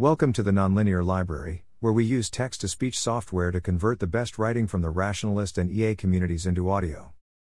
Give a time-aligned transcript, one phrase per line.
[0.00, 4.06] Welcome to the Nonlinear Library, where we use text to speech software to convert the
[4.06, 7.12] best writing from the rationalist and EA communities into audio.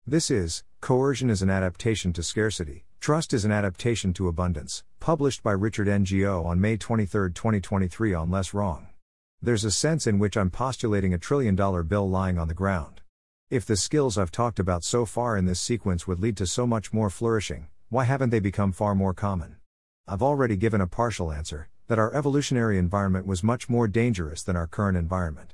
[0.06, 5.42] This is Coercion is an Adaptation to Scarcity, Trust is an Adaptation to Abundance, published
[5.42, 8.88] by Richard Ngo on May 23, 2023, on LessWrong.
[9.42, 13.00] There's a sense in which I'm postulating a trillion dollar bill lying on the ground.
[13.50, 16.68] If the skills I've talked about so far in this sequence would lead to so
[16.68, 19.56] much more flourishing, why haven't they become far more common?
[20.10, 24.56] I've already given a partial answer that our evolutionary environment was much more dangerous than
[24.56, 25.54] our current environment.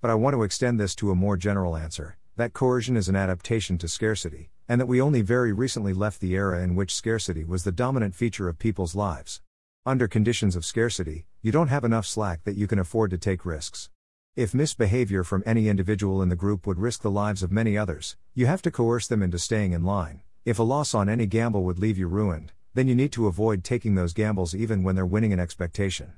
[0.00, 3.16] But I want to extend this to a more general answer that coercion is an
[3.16, 7.42] adaptation to scarcity, and that we only very recently left the era in which scarcity
[7.42, 9.40] was the dominant feature of people's lives.
[9.84, 13.44] Under conditions of scarcity, you don't have enough slack that you can afford to take
[13.44, 13.90] risks.
[14.36, 18.16] If misbehavior from any individual in the group would risk the lives of many others,
[18.34, 20.20] you have to coerce them into staying in line.
[20.44, 23.64] If a loss on any gamble would leave you ruined, then you need to avoid
[23.64, 26.12] taking those gambles even when they're winning an expectation.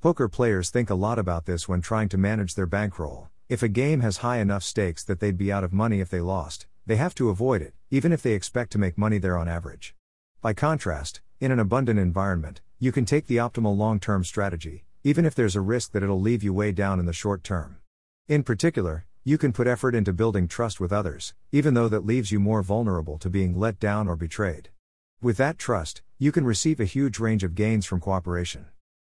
[0.00, 3.26] Poker players think a lot about this when trying to manage their bankroll.
[3.48, 6.20] If a game has high enough stakes that they'd be out of money if they
[6.20, 9.48] lost, they have to avoid it, even if they expect to make money there on
[9.48, 9.96] average.
[10.40, 15.24] By contrast, in an abundant environment, you can take the optimal long term strategy, even
[15.24, 17.78] if there's a risk that it'll leave you way down in the short term.
[18.28, 22.30] In particular, you can put effort into building trust with others, even though that leaves
[22.30, 24.68] you more vulnerable to being let down or betrayed.
[25.22, 28.66] With that trust, you can receive a huge range of gains from cooperation.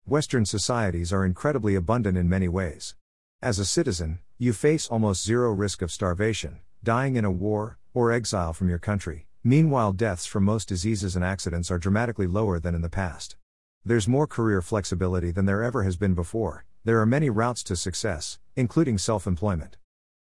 [0.05, 2.97] Western societies are incredibly abundant in many ways.
[3.41, 8.11] As a citizen, you face almost zero risk of starvation, dying in a war, or
[8.11, 9.29] exile from your country.
[9.45, 13.37] Meanwhile, deaths from most diseases and accidents are dramatically lower than in the past.
[13.85, 16.65] There's more career flexibility than there ever has been before.
[16.85, 19.77] There are many routes to success, including self employment.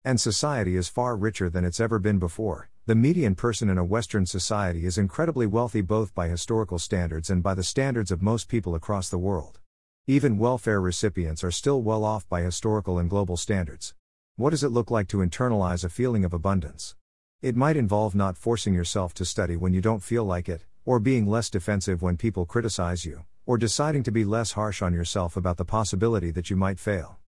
[0.05, 3.83] And society is far richer than it's ever been before, the median person in a
[3.83, 8.47] Western society is incredibly wealthy both by historical standards and by the standards of most
[8.47, 9.59] people across the world.
[10.07, 13.93] Even welfare recipients are still well off by historical and global standards.
[14.35, 16.95] What does it look like to internalize a feeling of abundance?
[17.43, 20.99] It might involve not forcing yourself to study when you don't feel like it, or
[20.99, 25.37] being less defensive when people criticize you, or deciding to be less harsh on yourself
[25.37, 27.20] about the possibility that you might fail.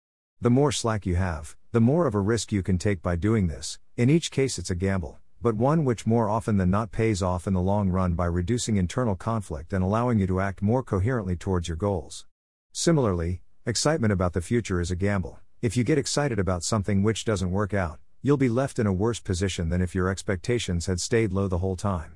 [0.41, 3.49] The more slack you have, the more of a risk you can take by doing
[3.49, 7.21] this, in each case, it's a gamble but one which more often than not pays
[7.21, 10.81] off in the long run by reducing internal conflict and allowing you to act more
[10.81, 12.25] coherently towards your goals.
[12.71, 15.41] Similarly, excitement about the future is a gamble.
[15.61, 18.93] If you get excited about something which doesn't work out, you'll be left in a
[18.93, 22.15] worse position than if your expectations had stayed low the whole time.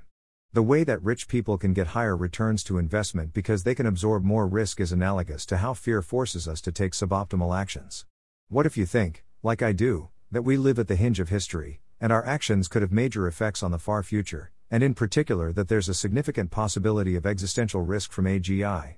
[0.53, 4.23] The way that rich people can get higher returns to investment because they can absorb
[4.23, 8.05] more risk is analogous to how fear forces us to take suboptimal actions.
[8.47, 11.79] What if you think, like I do, that we live at the hinge of history,
[12.01, 15.69] and our actions could have major effects on the far future, and in particular that
[15.69, 18.95] there's a significant possibility of existential risk from AGI.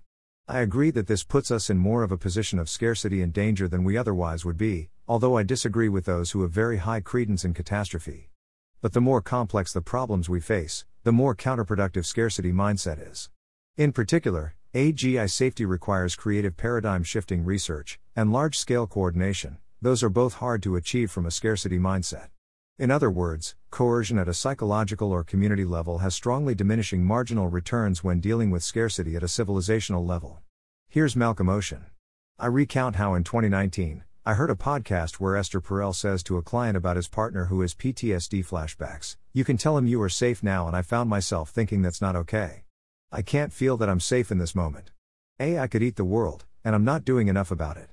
[0.47, 3.67] I agree that this puts us in more of a position of scarcity and danger
[3.67, 7.45] than we otherwise would be, although I disagree with those who have very high credence
[7.45, 8.31] in catastrophe.
[8.81, 13.29] But the more complex the problems we face, the more counterproductive scarcity mindset is.
[13.77, 20.09] In particular, AGI safety requires creative paradigm shifting research and large scale coordination, those are
[20.09, 22.27] both hard to achieve from a scarcity mindset.
[22.77, 28.03] In other words, coercion at a psychological or community level has strongly diminishing marginal returns
[28.03, 30.39] when dealing with scarcity at a civilizational level.
[30.89, 31.85] Here's Malcolm Ocean.
[32.37, 36.41] I recount how in 2019, I heard a podcast where Esther Perel says to a
[36.41, 40.43] client about his partner who has PTSD flashbacks, You can tell him you are safe
[40.43, 42.63] now, and I found myself thinking that's not okay.
[43.11, 44.91] I can't feel that I'm safe in this moment.
[45.39, 47.89] AI could eat the world, and I'm not doing enough about it.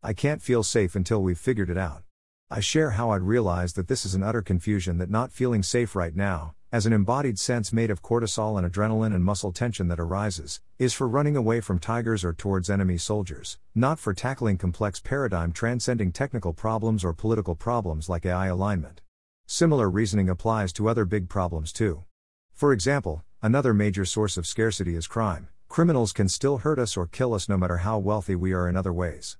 [0.00, 2.04] I can't feel safe until we've figured it out.
[2.48, 5.96] I share how I'd realized that this is an utter confusion that not feeling safe
[5.96, 9.98] right now, as an embodied sense made of cortisol and adrenaline and muscle tension that
[9.98, 15.00] arises, is for running away from tigers or towards enemy soldiers, not for tackling complex
[15.00, 19.00] paradigm transcending technical problems or political problems like AI alignment.
[19.46, 22.04] Similar reasoning applies to other big problems too.
[22.54, 25.48] For example, another major source of scarcity is crime.
[25.68, 28.76] Criminals can still hurt us or kill us no matter how wealthy we are in
[28.76, 29.38] other ways.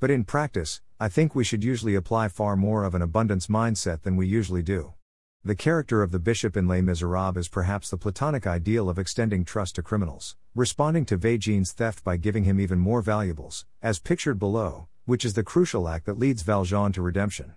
[0.00, 4.02] But in practice, I think we should usually apply far more of an abundance mindset
[4.02, 4.94] than we usually do.
[5.42, 9.44] The character of the bishop in Les Miserables is perhaps the Platonic ideal of extending
[9.44, 14.38] trust to criminals, responding to Valjean's theft by giving him even more valuables, as pictured
[14.38, 17.54] below, which is the crucial act that leads Valjean to redemption.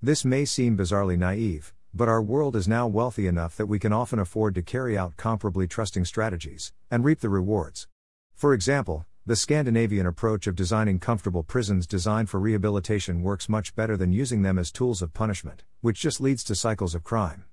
[0.00, 3.92] This may seem bizarrely naive, but our world is now wealthy enough that we can
[3.92, 7.86] often afford to carry out comparably trusting strategies, and reap the rewards.
[8.34, 13.96] For example, the Scandinavian approach of designing comfortable prisons designed for rehabilitation works much better
[13.96, 17.44] than using them as tools of punishment, which just leads to cycles of crime.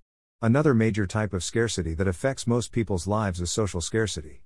[0.41, 4.41] Another major type of scarcity that affects most people's lives is social scarcity.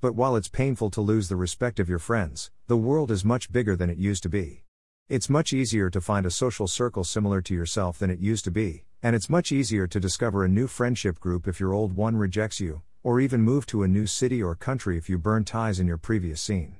[0.00, 3.52] But while it's painful to lose the respect of your friends, the world is much
[3.52, 4.64] bigger than it used to be.
[5.08, 8.50] It's much easier to find a social circle similar to yourself than it used to
[8.50, 12.16] be, and it's much easier to discover a new friendship group if your old one
[12.16, 15.78] rejects you, or even move to a new city or country if you burn ties
[15.78, 16.74] in your previous scene.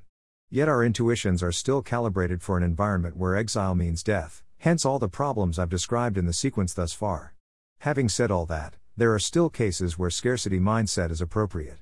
[0.49, 4.99] Yet our intuitions are still calibrated for an environment where exile means death, hence all
[4.99, 7.35] the problems I've described in the sequence thus far.
[7.79, 11.77] Having said all that, there are still cases where scarcity mindset is appropriate.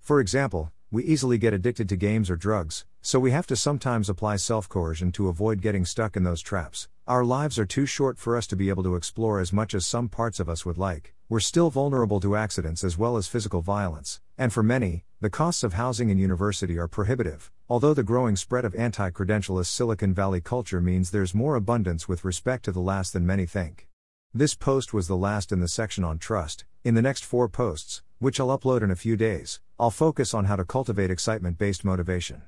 [0.00, 4.08] For example, we easily get addicted to games or drugs, so we have to sometimes
[4.08, 6.88] apply self coercion to avoid getting stuck in those traps.
[7.06, 9.86] Our lives are too short for us to be able to explore as much as
[9.86, 11.13] some parts of us would like.
[11.26, 15.64] We're still vulnerable to accidents as well as physical violence, and for many, the costs
[15.64, 17.50] of housing and university are prohibitive.
[17.66, 22.26] Although the growing spread of anti credentialist Silicon Valley culture means there's more abundance with
[22.26, 23.88] respect to the last than many think.
[24.34, 26.66] This post was the last in the section on trust.
[26.84, 30.44] In the next four posts, which I'll upload in a few days, I'll focus on
[30.44, 32.42] how to cultivate excitement based motivation.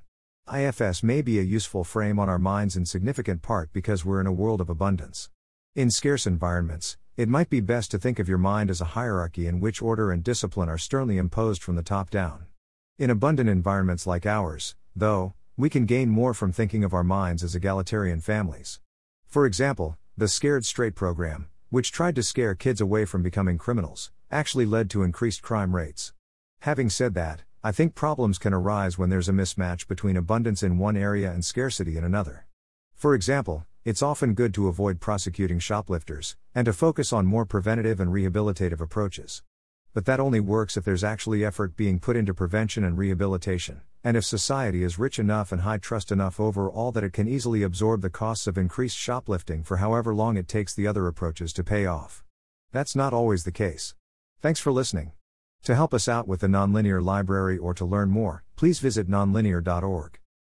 [0.53, 4.27] IFS may be a useful frame on our minds in significant part because we're in
[4.27, 5.31] a world of abundance.
[5.75, 9.47] In scarce environments, it might be best to think of your mind as a hierarchy
[9.47, 12.45] in which order and discipline are sternly imposed from the top down.
[12.99, 17.43] In abundant environments like ours, though, we can gain more from thinking of our minds
[17.43, 18.81] as egalitarian families.
[19.27, 24.11] For example, the Scared Straight program, which tried to scare kids away from becoming criminals,
[24.31, 26.13] actually led to increased crime rates.
[26.61, 30.77] Having said that, I think problems can arise when there's a mismatch between abundance in
[30.77, 32.47] one area and scarcity in another.
[32.95, 38.01] For example, it's often good to avoid prosecuting shoplifters, and to focus on more preventative
[38.01, 39.45] and rehabilitative approaches.
[39.95, 44.17] But that only works if there's actually effort being put into prevention and rehabilitation, and
[44.17, 48.01] if society is rich enough and high trust enough overall that it can easily absorb
[48.01, 51.87] the costs of increased shoplifting for however long it takes the other approaches to pay
[51.87, 52.25] off.
[52.73, 53.95] That's not always the case.
[54.41, 55.13] Thanks for listening.
[55.63, 60.19] To help us out with the Nonlinear Library or to learn more, please visit nonlinear.org.